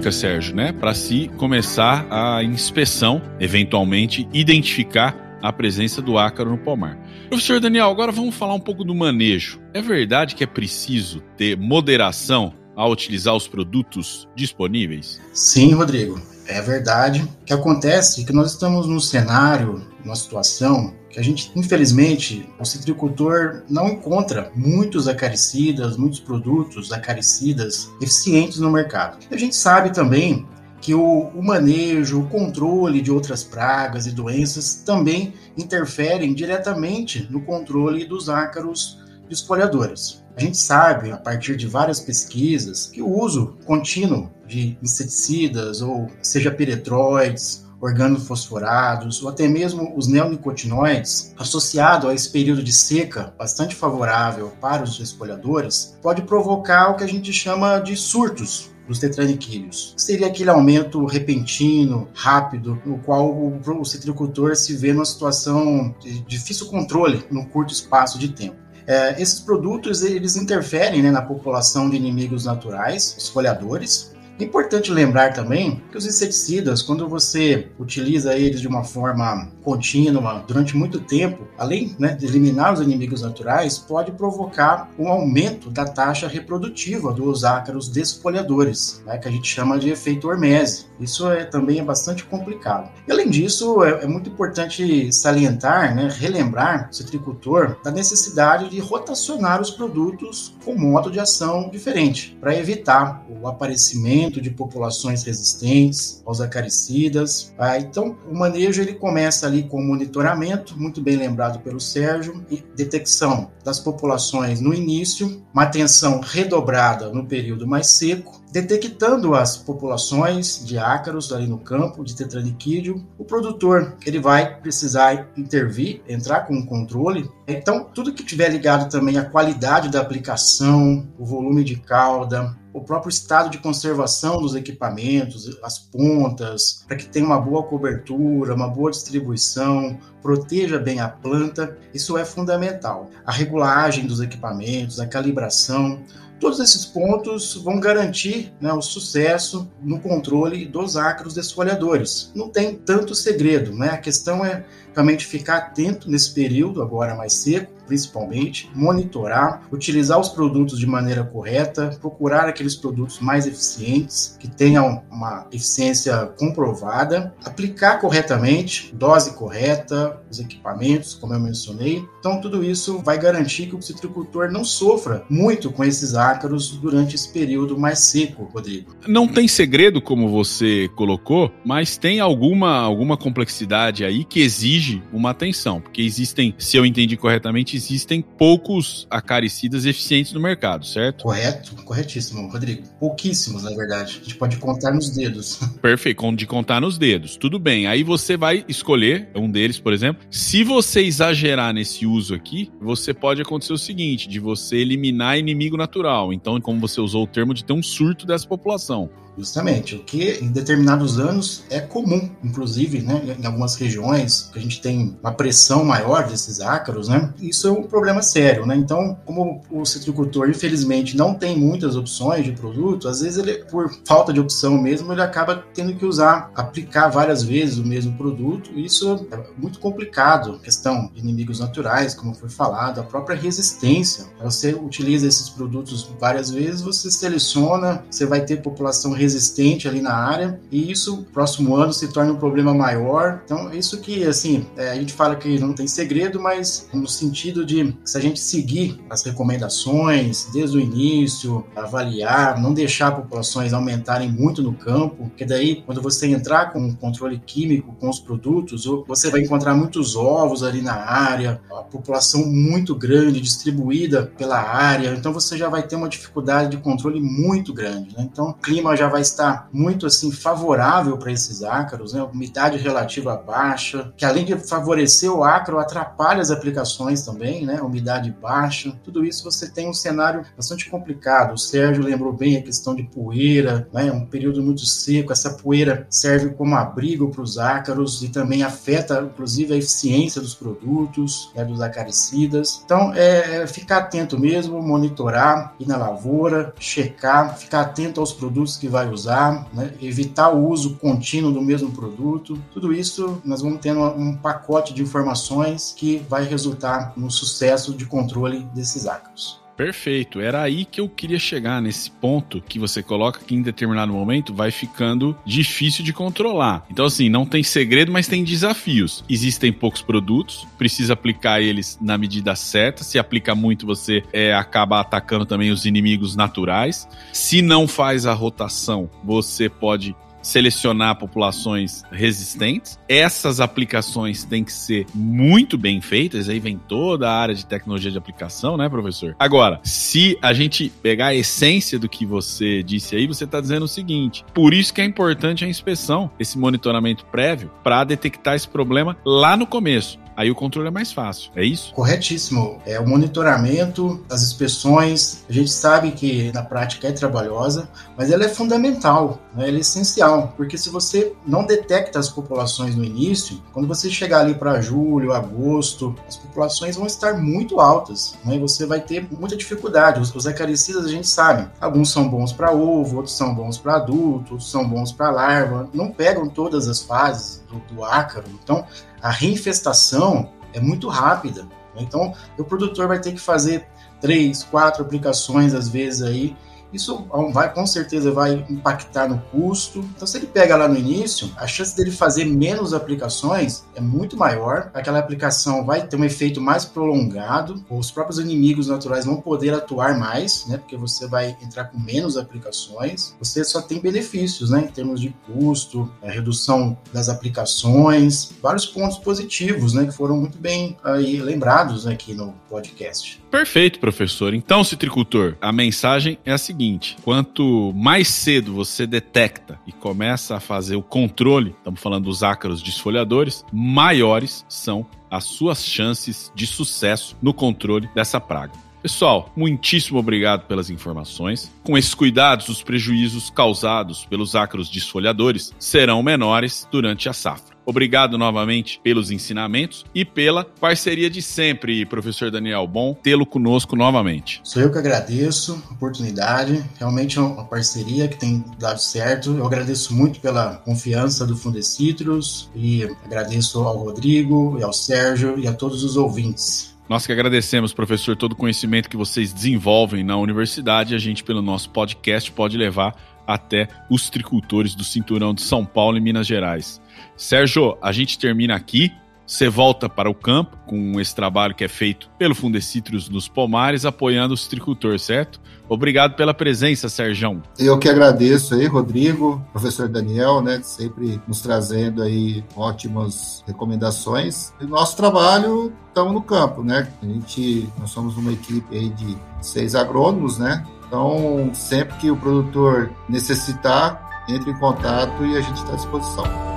Dica, 0.00 0.10
Sérgio, 0.10 0.56
né, 0.56 0.72
para 0.72 0.94
se 0.94 1.28
começar 1.36 2.06
a 2.10 2.42
inspeção, 2.42 3.20
eventualmente 3.38 4.26
identificar 4.32 5.38
a 5.42 5.52
presença 5.52 6.00
do 6.00 6.16
ácaro 6.16 6.50
no 6.50 6.58
pomar. 6.58 6.98
Professor 7.28 7.60
Daniel, 7.60 7.90
agora 7.90 8.10
vamos 8.10 8.34
falar 8.34 8.54
um 8.54 8.60
pouco 8.60 8.82
do 8.82 8.94
manejo. 8.94 9.60
É 9.74 9.82
verdade 9.82 10.34
que 10.34 10.42
é 10.42 10.46
preciso 10.46 11.20
ter 11.36 11.56
moderação 11.56 12.54
ao 12.74 12.90
utilizar 12.90 13.36
os 13.36 13.46
produtos 13.46 14.26
disponíveis? 14.34 15.20
Sim, 15.34 15.74
Rodrigo 15.74 16.18
É 16.50 16.60
verdade. 16.60 17.22
O 17.42 17.44
que 17.44 17.52
acontece 17.52 18.22
é 18.22 18.24
que 18.24 18.32
nós 18.32 18.52
estamos 18.52 18.86
num 18.86 18.98
cenário, 18.98 19.86
numa 20.04 20.16
situação 20.16 20.92
que 21.08 21.18
a 21.18 21.22
gente, 21.22 21.50
infelizmente, 21.56 22.48
o 22.58 22.64
citricultor 22.64 23.62
não 23.68 23.88
encontra 23.88 24.50
muitos 24.54 25.06
acaricidas, 25.06 25.96
muitos 25.96 26.20
produtos 26.20 26.92
acaricidas 26.92 27.88
eficientes 28.00 28.58
no 28.58 28.70
mercado. 28.70 29.18
A 29.30 29.36
gente 29.36 29.54
sabe 29.54 29.92
também 29.92 30.46
que 30.80 30.94
o, 30.94 31.28
o, 31.34 31.42
manejo, 31.42 32.20
o 32.20 32.28
controle 32.28 33.00
de 33.00 33.12
outras 33.12 33.44
pragas 33.44 34.06
e 34.06 34.10
doenças 34.10 34.82
também 34.84 35.34
interferem 35.56 36.34
diretamente 36.34 37.28
no 37.30 37.42
controle 37.42 38.04
dos 38.04 38.28
ácaros 38.28 38.98
espolhadores. 39.28 40.19
A 40.36 40.40
gente 40.40 40.56
sabe, 40.56 41.10
a 41.10 41.16
partir 41.16 41.56
de 41.56 41.66
várias 41.66 42.00
pesquisas, 42.00 42.86
que 42.86 43.02
o 43.02 43.08
uso 43.08 43.58
contínuo 43.64 44.30
de 44.46 44.78
inseticidas, 44.82 45.82
ou 45.82 46.08
seja 46.22 46.50
piretroides, 46.50 47.64
organofosforados 47.80 49.22
ou 49.22 49.28
até 49.28 49.48
mesmo 49.48 49.96
os 49.96 50.06
neonicotinoides, 50.06 51.34
associado 51.38 52.08
a 52.08 52.14
esse 52.14 52.28
período 52.28 52.62
de 52.62 52.72
seca 52.72 53.32
bastante 53.38 53.74
favorável 53.74 54.52
para 54.60 54.84
os 54.84 55.00
espolhadores, 55.00 55.96
pode 56.02 56.22
provocar 56.22 56.90
o 56.90 56.96
que 56.96 57.04
a 57.04 57.08
gente 57.08 57.32
chama 57.32 57.78
de 57.78 57.96
surtos 57.96 58.70
dos 58.86 58.98
tetraniquídeos. 58.98 59.94
Seria 59.96 60.26
aquele 60.26 60.50
aumento 60.50 61.04
repentino, 61.06 62.08
rápido, 62.12 62.80
no 62.84 62.98
qual 62.98 63.30
o, 63.30 63.60
o 63.80 63.84
citricultor 63.84 64.56
se 64.56 64.74
vê 64.74 64.92
numa 64.92 65.04
situação 65.04 65.94
de 66.00 66.20
difícil 66.22 66.66
controle 66.66 67.24
num 67.30 67.44
curto 67.44 67.72
espaço 67.72 68.18
de 68.18 68.28
tempo. 68.30 68.56
É, 68.90 69.22
esses 69.22 69.38
produtos 69.38 70.02
eles 70.02 70.34
interferem 70.34 71.00
né, 71.00 71.12
na 71.12 71.22
população 71.22 71.88
de 71.88 71.94
inimigos 71.94 72.44
naturais, 72.44 73.14
esfoliadores, 73.16 74.10
é 74.44 74.46
importante 74.46 74.90
lembrar 74.90 75.32
também 75.32 75.82
que 75.90 75.98
os 75.98 76.06
inseticidas, 76.06 76.82
quando 76.82 77.08
você 77.08 77.68
utiliza 77.78 78.36
eles 78.36 78.60
de 78.60 78.68
uma 78.68 78.84
forma 78.84 79.50
contínua 79.62 80.44
durante 80.46 80.76
muito 80.76 81.00
tempo, 81.00 81.46
além 81.58 81.94
né, 81.98 82.14
de 82.14 82.26
eliminar 82.26 82.72
os 82.72 82.80
inimigos 82.80 83.22
naturais, 83.22 83.78
pode 83.78 84.12
provocar 84.12 84.90
um 84.98 85.08
aumento 85.08 85.70
da 85.70 85.84
taxa 85.84 86.28
reprodutiva 86.28 87.12
dos 87.12 87.44
ácaros 87.44 87.88
desfolhadores, 87.88 89.02
né, 89.06 89.18
que 89.18 89.28
a 89.28 89.30
gente 89.30 89.48
chama 89.48 89.78
de 89.78 89.90
efeito 89.90 90.28
hormese. 90.28 90.86
Isso 90.98 91.30
é, 91.30 91.44
também 91.44 91.78
é 91.78 91.84
bastante 91.84 92.24
complicado. 92.24 92.90
E, 93.06 93.12
além 93.12 93.28
disso, 93.28 93.82
é, 93.82 94.04
é 94.04 94.06
muito 94.06 94.30
importante 94.30 95.12
salientar, 95.12 95.94
né, 95.94 96.08
relembrar 96.10 96.88
o 96.90 96.94
citricultor 96.94 97.76
da 97.82 97.90
necessidade 97.90 98.68
de 98.68 98.78
rotacionar 98.80 99.60
os 99.60 99.70
produtos 99.70 100.54
com 100.64 100.74
modo 100.74 101.10
de 101.10 101.18
ação 101.18 101.68
diferente, 101.70 102.36
para 102.40 102.54
evitar 102.54 103.24
o 103.28 103.48
aparecimento 103.48 104.29
aumento 104.30 104.40
de 104.40 104.50
populações 104.50 105.24
resistentes 105.24 106.22
aos 106.24 106.40
acaricidas. 106.40 107.52
Ah, 107.58 107.78
então, 107.78 108.16
o 108.30 108.34
manejo 108.34 108.80
ele 108.80 108.94
começa 108.94 109.46
ali 109.46 109.64
com 109.64 109.82
monitoramento, 109.82 110.78
muito 110.78 111.00
bem 111.02 111.16
lembrado 111.16 111.60
pelo 111.60 111.80
Sérgio, 111.80 112.44
e 112.50 112.62
detecção 112.76 113.50
das 113.64 113.80
populações 113.80 114.60
no 114.60 114.72
início, 114.72 115.42
uma 115.52 115.64
atenção 115.64 116.20
redobrada 116.20 117.10
no 117.10 117.26
período 117.26 117.66
mais 117.66 117.88
seco, 117.88 118.39
detectando 118.50 119.34
as 119.34 119.56
populações 119.56 120.64
de 120.64 120.78
ácaros 120.78 121.32
ali 121.32 121.46
no 121.46 121.58
campo, 121.58 122.04
de 122.04 122.14
tetraniquídeo, 122.14 123.06
o 123.18 123.24
produtor 123.24 123.96
ele 124.04 124.18
vai 124.18 124.60
precisar 124.60 125.28
intervir, 125.36 126.02
entrar 126.08 126.40
com 126.40 126.54
um 126.54 126.66
controle. 126.66 127.30
Então, 127.46 127.84
tudo 127.84 128.12
que 128.12 128.24
tiver 128.24 128.48
ligado 128.48 128.90
também 128.90 129.18
à 129.18 129.24
qualidade 129.24 129.88
da 129.88 130.00
aplicação, 130.00 131.06
o 131.18 131.24
volume 131.24 131.64
de 131.64 131.76
cauda, 131.76 132.56
o 132.72 132.80
próprio 132.80 133.10
estado 133.10 133.50
de 133.50 133.58
conservação 133.58 134.40
dos 134.40 134.54
equipamentos, 134.54 135.58
as 135.62 135.78
pontas, 135.78 136.84
para 136.86 136.96
que 136.96 137.06
tenha 137.06 137.26
uma 137.26 137.40
boa 137.40 137.64
cobertura, 137.64 138.54
uma 138.54 138.68
boa 138.68 138.90
distribuição, 138.90 139.98
proteja 140.22 140.78
bem 140.78 141.00
a 141.00 141.08
planta, 141.08 141.76
isso 141.92 142.16
é 142.16 142.24
fundamental. 142.24 143.10
A 143.26 143.32
regulagem 143.32 144.06
dos 144.06 144.20
equipamentos, 144.20 145.00
a 145.00 145.06
calibração, 145.06 146.00
Todos 146.40 146.58
esses 146.58 146.86
pontos 146.86 147.54
vão 147.54 147.78
garantir 147.78 148.50
né, 148.58 148.72
o 148.72 148.80
sucesso 148.80 149.70
no 149.82 150.00
controle 150.00 150.64
dos 150.64 150.96
ácaros 150.96 151.34
desfolhadores. 151.34 152.32
Não 152.34 152.48
tem 152.48 152.74
tanto 152.74 153.14
segredo, 153.14 153.76
né? 153.76 153.90
A 153.90 153.98
questão 153.98 154.42
é 154.42 154.64
realmente 154.94 155.26
ficar 155.26 155.56
atento 155.56 156.10
nesse 156.10 156.32
período, 156.32 156.82
agora 156.82 157.14
mais 157.14 157.34
seco, 157.34 157.80
principalmente, 157.90 158.70
monitorar, 158.72 159.62
utilizar 159.72 160.20
os 160.20 160.28
produtos 160.28 160.78
de 160.78 160.86
maneira 160.86 161.24
correta, 161.24 161.98
procurar 162.00 162.48
aqueles 162.48 162.76
produtos 162.76 163.18
mais 163.18 163.48
eficientes, 163.48 164.36
que 164.38 164.48
tenham 164.48 165.02
uma 165.10 165.48
eficiência 165.50 166.26
comprovada, 166.38 167.34
aplicar 167.44 168.00
corretamente, 168.00 168.94
dose 168.94 169.34
correta, 169.34 170.20
os 170.30 170.38
equipamentos, 170.38 171.14
como 171.14 171.34
eu 171.34 171.40
mencionei. 171.40 172.04
Então, 172.20 172.40
tudo 172.40 172.62
isso 172.62 173.00
vai 173.00 173.18
garantir 173.18 173.66
que 173.66 173.74
o 173.74 173.82
citricultor 173.82 174.52
não 174.52 174.64
sofra 174.64 175.24
muito 175.28 175.72
com 175.72 175.84
esses 175.84 176.14
ácaros 176.14 176.70
durante 176.76 177.16
esse 177.16 177.32
período 177.32 177.76
mais 177.76 177.98
seco, 177.98 178.44
Rodrigo. 178.44 178.94
Não 179.08 179.26
tem 179.26 179.48
segredo, 179.48 180.00
como 180.00 180.28
você 180.28 180.88
colocou, 180.94 181.50
mas 181.64 181.96
tem 181.96 182.20
alguma, 182.20 182.78
alguma 182.78 183.16
complexidade 183.16 184.04
aí 184.04 184.24
que 184.24 184.40
exige 184.40 184.79
uma 185.12 185.30
atenção, 185.30 185.80
porque 185.80 186.02
existem, 186.02 186.54
se 186.58 186.76
eu 186.76 186.86
entendi 186.86 187.16
corretamente, 187.16 187.76
existem 187.76 188.22
poucos 188.22 189.06
acaricidas 189.10 189.84
eficientes 189.84 190.32
no 190.32 190.40
mercado, 190.40 190.86
certo? 190.86 191.24
Correto, 191.24 191.74
corretíssimo, 191.84 192.48
Rodrigo. 192.48 192.82
Pouquíssimos, 192.98 193.62
na 193.64 193.70
verdade. 193.70 194.20
A 194.20 194.24
gente 194.24 194.36
pode 194.36 194.56
contar 194.56 194.92
nos 194.92 195.10
dedos. 195.10 195.60
Perfeito, 195.82 196.20
de 196.36 196.46
contar 196.46 196.80
nos 196.80 196.98
dedos. 196.98 197.36
Tudo 197.36 197.58
bem. 197.58 197.86
Aí 197.86 198.02
você 198.02 198.36
vai 198.36 198.64
escolher 198.68 199.28
um 199.34 199.50
deles, 199.50 199.78
por 199.78 199.92
exemplo. 199.92 200.22
Se 200.30 200.62
você 200.62 201.00
exagerar 201.00 201.72
nesse 201.72 202.06
uso 202.06 202.34
aqui, 202.34 202.70
você 202.80 203.12
pode 203.14 203.40
acontecer 203.42 203.72
o 203.72 203.78
seguinte: 203.78 204.28
de 204.28 204.38
você 204.38 204.76
eliminar 204.76 205.38
inimigo 205.38 205.76
natural. 205.76 206.32
Então, 206.32 206.60
como 206.60 206.80
você 206.80 207.00
usou 207.00 207.24
o 207.24 207.26
termo 207.26 207.54
de 207.54 207.64
ter 207.64 207.72
um 207.72 207.82
surto 207.82 208.26
dessa 208.26 208.46
população. 208.46 209.10
Justamente, 209.40 209.94
o 209.96 210.00
que 210.00 210.38
em 210.42 210.48
determinados 210.48 211.18
anos 211.18 211.64
é 211.70 211.80
comum, 211.80 212.28
inclusive, 212.44 213.00
né, 213.00 213.36
em 213.40 213.46
algumas 213.46 213.74
regiões 213.74 214.50
que 214.52 214.58
a 214.58 214.62
gente 214.62 214.82
tem 214.82 215.16
uma 215.22 215.32
pressão 215.32 215.82
maior 215.82 216.28
desses 216.28 216.60
ácaros, 216.60 217.08
né, 217.08 217.32
isso 217.40 217.66
é 217.66 217.70
um 217.70 217.84
problema 217.84 218.20
sério, 218.20 218.66
né, 218.66 218.76
então, 218.76 219.16
como 219.24 219.62
o 219.70 219.86
citricultor, 219.86 220.50
infelizmente, 220.50 221.16
não 221.16 221.32
tem 221.32 221.58
muitas 221.58 221.96
opções 221.96 222.44
de 222.44 222.52
produto, 222.52 223.08
às 223.08 223.22
vezes 223.22 223.38
ele, 223.38 223.64
por 223.64 223.90
falta 224.04 224.30
de 224.30 224.38
opção 224.38 224.76
mesmo, 224.76 225.10
ele 225.10 225.22
acaba 225.22 225.64
tendo 225.72 225.94
que 225.94 226.04
usar, 226.04 226.50
aplicar 226.54 227.08
várias 227.08 227.42
vezes 227.42 227.78
o 227.78 227.86
mesmo 227.86 228.12
produto, 228.18 228.78
isso 228.78 229.26
é 229.32 229.38
muito 229.56 229.80
complicado, 229.80 230.58
questão 230.58 231.10
de 231.14 231.20
inimigos 231.20 231.60
naturais, 231.60 232.14
como 232.14 232.34
foi 232.34 232.50
falado, 232.50 233.00
a 233.00 233.04
própria 233.04 233.34
resistência, 233.34 234.26
você 234.38 234.74
utiliza 234.74 235.26
esses 235.26 235.48
produtos 235.48 236.06
várias 236.20 236.50
vezes, 236.50 236.82
você 236.82 237.10
seleciona, 237.10 238.04
você 238.10 238.26
vai 238.26 238.44
ter 238.44 238.60
população 238.60 239.12
resistente 239.12 239.29
resistente 239.30 239.86
ali 239.88 240.00
na 240.00 240.14
área 240.14 240.60
e 240.70 240.90
isso 240.90 241.24
próximo 241.32 241.76
ano 241.76 241.92
se 241.92 242.08
torna 242.08 242.32
um 242.32 242.36
problema 242.36 242.74
maior. 242.74 243.40
Então, 243.44 243.72
isso 243.72 244.00
que 244.00 244.24
assim, 244.24 244.66
é, 244.76 244.90
a 244.90 244.94
gente 244.94 245.12
fala 245.12 245.36
que 245.36 245.58
não 245.58 245.72
tem 245.72 245.86
segredo, 245.86 246.40
mas 246.40 246.88
no 246.92 247.08
sentido 247.08 247.64
de 247.64 247.96
se 248.04 248.18
a 248.18 248.20
gente 248.20 248.40
seguir 248.40 249.00
as 249.08 249.22
recomendações 249.22 250.48
desde 250.52 250.76
o 250.76 250.80
início, 250.80 251.64
avaliar, 251.76 252.60
não 252.60 252.74
deixar 252.74 253.12
populações 253.12 253.72
aumentarem 253.72 254.30
muito 254.30 254.62
no 254.62 254.72
campo, 254.72 255.28
porque 255.28 255.44
daí 255.44 255.82
quando 255.86 256.02
você 256.02 256.26
entrar 256.26 256.72
com 256.72 256.80
um 256.80 256.94
controle 256.94 257.40
químico 257.44 257.94
com 257.98 258.08
os 258.08 258.18
produtos, 258.18 258.84
você 259.06 259.30
vai 259.30 259.40
encontrar 259.40 259.74
muitos 259.74 260.16
ovos 260.16 260.62
ali 260.62 260.82
na 260.82 260.94
área, 260.94 261.60
a 261.70 261.82
população 261.82 262.46
muito 262.46 262.94
grande 262.94 263.40
distribuída 263.40 264.32
pela 264.36 264.58
área, 264.58 265.14
então 265.16 265.32
você 265.32 265.56
já 265.56 265.68
vai 265.68 265.82
ter 265.82 265.96
uma 265.96 266.08
dificuldade 266.08 266.70
de 266.70 266.82
controle 266.82 267.20
muito 267.20 267.72
grande. 267.72 268.16
Né? 268.16 268.28
Então, 268.30 268.50
o 268.50 268.54
clima 268.54 268.96
já 268.96 269.08
vai 269.08 269.19
estar 269.20 269.68
muito 269.72 270.06
assim 270.06 270.30
favorável 270.32 271.16
para 271.18 271.32
esses 271.32 271.62
ácaros, 271.62 272.12
né? 272.12 272.22
umidade 272.22 272.78
relativa 272.78 273.36
baixa, 273.36 274.12
que 274.16 274.24
além 274.24 274.44
de 274.44 274.56
favorecer 274.56 275.30
o 275.30 275.44
ácaro, 275.44 275.78
atrapalha 275.78 276.40
as 276.40 276.50
aplicações 276.50 277.22
também, 277.22 277.64
né? 277.64 277.80
umidade 277.80 278.30
baixa. 278.30 278.92
Tudo 279.02 279.24
isso 279.24 279.44
você 279.44 279.68
tem 279.70 279.88
um 279.88 279.92
cenário 279.92 280.44
bastante 280.56 280.88
complicado. 280.88 281.54
O 281.54 281.58
Sérgio 281.58 282.02
lembrou 282.02 282.32
bem 282.32 282.56
a 282.56 282.62
questão 282.62 282.94
de 282.94 283.02
poeira, 283.02 283.88
né? 283.92 284.10
um 284.12 284.26
período 284.26 284.62
muito 284.62 284.84
seco. 284.86 285.32
Essa 285.32 285.50
poeira 285.50 286.06
serve 286.08 286.50
como 286.50 286.74
abrigo 286.74 287.30
para 287.30 287.42
os 287.42 287.58
ácaros 287.58 288.22
e 288.22 288.28
também 288.28 288.62
afeta, 288.62 289.20
inclusive, 289.20 289.74
a 289.74 289.76
eficiência 289.76 290.40
dos 290.40 290.54
produtos, 290.54 291.50
né? 291.54 291.64
dos 291.64 291.80
acaricidas. 291.80 292.82
Então, 292.84 293.12
é, 293.14 293.62
é 293.62 293.66
ficar 293.66 293.98
atento 293.98 294.38
mesmo, 294.38 294.82
monitorar, 294.82 295.74
ir 295.78 295.86
na 295.86 295.96
lavoura, 295.96 296.72
checar, 296.78 297.56
ficar 297.56 297.82
atento 297.82 298.20
aos 298.20 298.32
produtos 298.32 298.76
que 298.76 298.88
vai 298.88 298.99
usar, 299.08 299.68
né? 299.72 299.94
evitar 300.00 300.50
o 300.50 300.68
uso 300.68 300.96
contínuo 300.96 301.52
do 301.52 301.60
mesmo 301.60 301.90
produto. 301.92 302.60
Tudo 302.72 302.92
isso 302.92 303.40
nós 303.44 303.62
vamos 303.62 303.80
tendo 303.80 304.00
um 304.00 304.36
pacote 304.36 304.92
de 304.92 305.02
informações 305.02 305.94
que 305.96 306.18
vai 306.28 306.44
resultar 306.44 307.12
no 307.16 307.30
sucesso 307.30 307.94
de 307.94 308.06
controle 308.06 308.60
desses 308.74 309.06
ácaros. 309.06 309.59
Perfeito. 309.76 310.40
Era 310.40 310.62
aí 310.62 310.84
que 310.84 311.00
eu 311.00 311.08
queria 311.08 311.38
chegar 311.38 311.80
nesse 311.80 312.10
ponto 312.10 312.60
que 312.60 312.78
você 312.78 313.02
coloca 313.02 313.40
que 313.40 313.54
em 313.54 313.62
determinado 313.62 314.12
momento 314.12 314.52
vai 314.52 314.70
ficando 314.70 315.36
difícil 315.44 316.04
de 316.04 316.12
controlar. 316.12 316.84
Então, 316.90 317.06
assim, 317.06 317.28
não 317.28 317.46
tem 317.46 317.62
segredo, 317.62 318.12
mas 318.12 318.28
tem 318.28 318.44
desafios. 318.44 319.24
Existem 319.28 319.72
poucos 319.72 320.02
produtos, 320.02 320.66
precisa 320.76 321.14
aplicar 321.14 321.62
eles 321.62 321.98
na 322.00 322.18
medida 322.18 322.54
certa. 322.54 323.02
Se 323.02 323.18
aplica 323.18 323.54
muito, 323.54 323.86
você 323.86 324.22
é, 324.32 324.52
acaba 324.52 325.00
atacando 325.00 325.46
também 325.46 325.70
os 325.70 325.86
inimigos 325.86 326.36
naturais. 326.36 327.08
Se 327.32 327.62
não 327.62 327.88
faz 327.88 328.26
a 328.26 328.34
rotação, 328.34 329.08
você 329.24 329.68
pode 329.68 330.14
selecionar 330.42 331.16
populações 331.16 332.02
resistentes. 332.10 332.98
Essas 333.08 333.60
aplicações 333.60 334.44
têm 334.44 334.64
que 334.64 334.72
ser 334.72 335.06
muito 335.14 335.76
bem 335.76 336.00
feitas, 336.00 336.48
aí 336.48 336.58
vem 336.58 336.78
toda 336.78 337.30
a 337.30 337.34
área 337.34 337.54
de 337.54 337.66
tecnologia 337.66 338.10
de 338.10 338.18
aplicação, 338.18 338.76
né, 338.76 338.88
professor? 338.88 339.34
Agora, 339.38 339.80
se 339.82 340.38
a 340.42 340.52
gente 340.52 340.90
pegar 341.02 341.26
a 341.26 341.34
essência 341.34 341.98
do 341.98 342.08
que 342.08 342.24
você 342.26 342.82
disse 342.82 343.16
aí, 343.16 343.26
você 343.26 343.44
está 343.44 343.60
dizendo 343.60 343.84
o 343.84 343.88
seguinte: 343.88 344.44
por 344.54 344.74
isso 344.74 344.92
que 344.92 345.00
é 345.00 345.04
importante 345.04 345.64
a 345.64 345.68
inspeção, 345.68 346.30
esse 346.38 346.58
monitoramento 346.58 347.24
prévio, 347.26 347.70
para 347.82 348.04
detectar 348.04 348.54
esse 348.54 348.68
problema 348.68 349.16
lá 349.24 349.56
no 349.56 349.66
começo. 349.66 350.18
Aí 350.40 350.50
o 350.50 350.54
controle 350.54 350.88
é 350.88 350.90
mais 350.90 351.12
fácil, 351.12 351.50
é 351.54 351.62
isso? 351.62 351.92
Corretíssimo. 351.92 352.80
É 352.86 352.98
o 352.98 353.06
monitoramento, 353.06 354.24
as 354.30 354.42
inspeções. 354.42 355.44
A 355.46 355.52
gente 355.52 355.70
sabe 355.70 356.12
que 356.12 356.50
na 356.52 356.62
prática 356.62 357.08
é 357.08 357.12
trabalhosa, 357.12 357.90
mas 358.16 358.30
ela 358.30 358.44
é 358.44 358.48
fundamental, 358.48 359.38
né? 359.54 359.68
ela 359.68 359.76
é 359.76 359.80
essencial, 359.80 360.29
porque 360.56 360.76
se 360.76 360.90
você 360.90 361.32
não 361.46 361.64
detecta 361.64 362.18
as 362.18 362.28
populações 362.28 362.94
no 362.94 363.04
início, 363.04 363.60
quando 363.72 363.88
você 363.88 364.10
chegar 364.10 364.40
ali 364.40 364.54
para 364.54 364.80
julho, 364.80 365.32
agosto, 365.32 366.14
as 366.28 366.36
populações 366.36 366.96
vão 366.96 367.06
estar 367.06 367.38
muito 367.38 367.80
altas, 367.80 368.34
né? 368.44 368.56
E 368.56 368.58
você 368.58 368.86
vai 368.86 369.00
ter 369.00 369.26
muita 369.30 369.56
dificuldade. 369.56 370.20
Os, 370.20 370.34
os 370.34 370.46
acaricidas 370.46 371.04
a 371.04 371.08
gente 371.08 371.28
sabe, 371.28 371.68
alguns 371.80 372.10
são 372.10 372.28
bons 372.28 372.52
para 372.52 372.72
ovo, 372.72 373.16
outros 373.16 373.36
são 373.36 373.54
bons 373.54 373.78
para 373.78 373.96
adulto, 373.96 374.52
outros 374.52 374.70
são 374.70 374.88
bons 374.88 375.12
para 375.12 375.30
larva. 375.30 375.88
Não 375.92 376.10
pegam 376.10 376.48
todas 376.48 376.88
as 376.88 377.00
fases 377.00 377.62
do, 377.68 377.94
do 377.94 378.04
ácaro. 378.04 378.46
Então, 378.62 378.84
a 379.22 379.30
reinfestação 379.30 380.50
é 380.72 380.80
muito 380.80 381.08
rápida. 381.08 381.62
Né? 381.94 382.02
Então, 382.02 382.32
o 382.58 382.64
produtor 382.64 383.08
vai 383.08 383.20
ter 383.20 383.32
que 383.32 383.40
fazer 383.40 383.86
três, 384.20 384.62
quatro 384.62 385.02
aplicações 385.02 385.74
às 385.74 385.88
vezes 385.88 386.22
aí 386.22 386.56
isso 386.92 387.26
vai 387.52 387.72
com 387.72 387.86
certeza 387.86 388.30
vai 388.32 388.64
impactar 388.68 389.28
no 389.28 389.38
custo. 389.50 390.00
Então, 390.16 390.26
se 390.26 390.38
ele 390.38 390.46
pega 390.46 390.76
lá 390.76 390.88
no 390.88 390.96
início, 390.96 391.50
a 391.56 391.66
chance 391.66 391.96
dele 391.96 392.10
fazer 392.10 392.44
menos 392.44 392.92
aplicações 392.92 393.84
é 393.94 394.00
muito 394.00 394.36
maior. 394.36 394.90
Aquela 394.94 395.18
aplicação 395.18 395.84
vai 395.84 396.06
ter 396.06 396.16
um 396.16 396.24
efeito 396.24 396.60
mais 396.60 396.84
prolongado. 396.84 397.84
Os 397.88 398.10
próprios 398.10 398.38
inimigos 398.38 398.88
naturais 398.88 399.24
vão 399.24 399.40
poder 399.40 399.72
atuar 399.74 400.18
mais, 400.18 400.66
né? 400.66 400.78
Porque 400.78 400.96
você 400.96 401.26
vai 401.26 401.56
entrar 401.62 401.84
com 401.84 401.98
menos 401.98 402.36
aplicações. 402.36 403.34
Você 403.38 403.64
só 403.64 403.80
tem 403.80 404.00
benefícios, 404.00 404.70
né? 404.70 404.80
Em 404.80 404.92
termos 404.92 405.20
de 405.20 405.34
custo, 405.46 406.10
redução 406.22 406.96
das 407.12 407.28
aplicações, 407.28 408.52
vários 408.62 408.86
pontos 408.86 409.18
positivos, 409.18 409.94
né? 409.94 410.06
Que 410.06 410.12
foram 410.12 410.36
muito 410.36 410.58
bem 410.58 410.96
aí 411.04 411.40
lembrados 411.40 412.06
aqui 412.06 412.34
no 412.34 412.54
podcast. 412.68 413.42
Perfeito, 413.50 413.98
professor. 413.98 414.54
Então, 414.54 414.84
citricultor, 414.84 415.56
a 415.60 415.72
mensagem 415.72 416.38
é 416.44 416.52
a 416.52 416.58
seguinte: 416.80 417.16
quanto 417.22 417.92
mais 417.94 418.28
cedo 418.28 418.72
você 418.72 419.06
detecta 419.06 419.78
e 419.86 419.92
começa 419.92 420.56
a 420.56 420.60
fazer 420.60 420.96
o 420.96 421.02
controle, 421.02 421.74
estamos 421.76 422.00
falando 422.00 422.24
dos 422.24 422.42
ácaros 422.42 422.82
desfolhadores, 422.82 423.64
maiores 423.70 424.64
são 424.68 425.06
as 425.30 425.44
suas 425.44 425.84
chances 425.84 426.50
de 426.54 426.66
sucesso 426.66 427.36
no 427.42 427.52
controle 427.52 428.08
dessa 428.14 428.40
praga. 428.40 428.72
Pessoal, 429.02 429.50
muitíssimo 429.56 430.18
obrigado 430.18 430.66
pelas 430.66 430.90
informações. 430.90 431.72
Com 431.82 431.96
esses 431.96 432.14
cuidados, 432.14 432.68
os 432.68 432.82
prejuízos 432.82 433.48
causados 433.48 434.26
pelos 434.26 434.54
ácaros 434.54 434.90
desfolhadores 434.90 435.72
serão 435.78 436.22
menores 436.22 436.86
durante 436.90 437.28
a 437.28 437.32
safra. 437.32 437.69
Obrigado 437.84 438.38
novamente 438.38 439.00
pelos 439.02 439.30
ensinamentos 439.30 440.04
e 440.14 440.24
pela 440.24 440.64
parceria 440.64 441.30
de 441.30 441.42
sempre, 441.42 442.04
professor 442.06 442.50
Daniel. 442.50 442.86
Bom 442.86 443.14
tê-lo 443.14 443.46
conosco 443.46 443.96
novamente. 443.96 444.60
Sou 444.62 444.82
eu 444.82 444.92
que 444.92 444.98
agradeço 444.98 445.82
a 445.88 445.94
oportunidade. 445.94 446.84
Realmente 446.98 447.38
é 447.38 447.42
uma 447.42 447.64
parceria 447.64 448.28
que 448.28 448.38
tem 448.38 448.64
dado 448.78 448.98
certo. 448.98 449.56
Eu 449.56 449.66
agradeço 449.66 450.14
muito 450.14 450.40
pela 450.40 450.76
confiança 450.76 451.46
do 451.46 451.56
Fundecitrus 451.56 452.70
e 452.74 453.04
agradeço 453.24 453.80
ao 453.80 453.98
Rodrigo 453.98 454.76
e 454.78 454.82
ao 454.82 454.92
Sérgio 454.92 455.58
e 455.58 455.66
a 455.66 455.72
todos 455.72 456.04
os 456.04 456.16
ouvintes. 456.16 456.90
Nós 457.08 457.26
que 457.26 457.32
agradecemos, 457.32 457.92
professor, 457.92 458.36
todo 458.36 458.52
o 458.52 458.56
conhecimento 458.56 459.10
que 459.10 459.16
vocês 459.16 459.52
desenvolvem 459.52 460.22
na 460.22 460.36
universidade. 460.36 461.12
A 461.12 461.18
gente, 461.18 461.42
pelo 461.42 461.60
nosso 461.60 461.90
podcast, 461.90 462.52
pode 462.52 462.76
levar 462.76 463.16
até 463.44 463.88
os 464.08 464.30
tricultores 464.30 464.94
do 464.94 465.02
cinturão 465.02 465.52
de 465.52 465.62
São 465.62 465.84
Paulo 465.84 466.16
e 466.16 466.20
Minas 466.20 466.46
Gerais. 466.46 467.00
Sérgio, 467.36 467.96
a 468.02 468.12
gente 468.12 468.38
termina 468.38 468.74
aqui. 468.74 469.12
Você 469.50 469.68
volta 469.68 470.08
para 470.08 470.30
o 470.30 470.34
campo 470.34 470.78
com 470.86 471.20
esse 471.20 471.34
trabalho 471.34 471.74
que 471.74 471.82
é 471.82 471.88
feito 471.88 472.30
pelo 472.38 472.54
Fundecitrus 472.54 473.28
nos 473.28 473.48
Pomares, 473.48 474.04
apoiando 474.04 474.54
o 474.54 474.56
citricultor, 474.56 475.18
certo? 475.18 475.60
Obrigado 475.88 476.36
pela 476.36 476.54
presença, 476.54 477.08
Sérgio. 477.08 477.60
Eu 477.76 477.98
que 477.98 478.08
agradeço 478.08 478.76
aí, 478.76 478.86
Rodrigo, 478.86 479.60
professor 479.72 480.08
Daniel, 480.08 480.62
né, 480.62 480.80
sempre 480.84 481.40
nos 481.48 481.60
trazendo 481.62 482.22
aí 482.22 482.62
ótimas 482.76 483.64
recomendações. 483.66 484.72
E 484.80 484.84
nosso 484.84 485.16
trabalho 485.16 485.92
estamos 486.06 486.32
no 486.32 486.42
campo, 486.42 486.84
né? 486.84 487.08
A 487.20 487.26
gente, 487.26 487.88
nós 487.98 488.10
somos 488.10 488.36
uma 488.36 488.52
equipe 488.52 488.96
aí 488.96 489.08
de 489.08 489.36
seis 489.60 489.96
agrônomos, 489.96 490.58
né? 490.58 490.86
Então, 491.08 491.72
sempre 491.74 492.16
que 492.18 492.30
o 492.30 492.36
produtor 492.36 493.10
necessitar, 493.28 494.44
entre 494.48 494.70
em 494.70 494.78
contato 494.78 495.44
e 495.44 495.56
a 495.56 495.60
gente 495.60 495.78
está 495.78 495.92
à 495.92 495.96
disposição. 495.96 496.69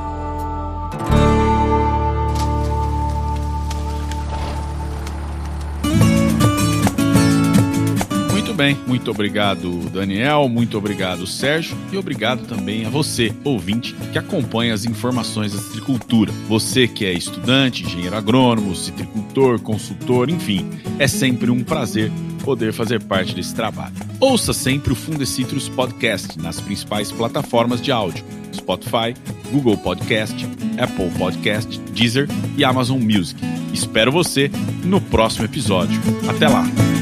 Muito 8.53 8.61
bem, 8.61 8.77
muito 8.85 9.09
obrigado, 9.09 9.89
Daniel, 9.89 10.47
muito 10.47 10.77
obrigado, 10.77 11.25
Sérgio, 11.25 11.75
e 11.91 11.97
obrigado 11.97 12.45
também 12.45 12.85
a 12.85 12.89
você, 12.89 13.33
ouvinte, 13.43 13.95
que 14.11 14.19
acompanha 14.19 14.75
as 14.75 14.85
informações 14.85 15.53
da 15.53 15.59
citricultura. 15.59 16.31
Você 16.47 16.87
que 16.87 17.03
é 17.03 17.11
estudante, 17.11 17.83
engenheiro 17.83 18.15
agrônomo, 18.15 18.75
citricultor, 18.75 19.59
consultor, 19.59 20.29
enfim, 20.29 20.69
é 20.99 21.07
sempre 21.07 21.49
um 21.49 21.63
prazer 21.63 22.11
poder 22.43 22.71
fazer 22.73 23.01
parte 23.01 23.33
desse 23.33 23.55
trabalho. 23.55 23.95
Ouça 24.19 24.53
sempre 24.53 24.93
o 24.93 24.95
Fundecitrus 24.95 25.67
Podcast 25.67 26.39
nas 26.39 26.61
principais 26.61 27.11
plataformas 27.11 27.81
de 27.81 27.91
áudio: 27.91 28.23
Spotify, 28.53 29.15
Google 29.51 29.77
Podcast, 29.77 30.47
Apple 30.77 31.09
Podcast, 31.17 31.79
Deezer 31.91 32.27
e 32.55 32.63
Amazon 32.63 33.01
Music. 33.01 33.41
Espero 33.73 34.11
você 34.11 34.51
no 34.83 35.01
próximo 35.01 35.43
episódio. 35.43 35.99
Até 36.29 36.47
lá! 36.47 36.92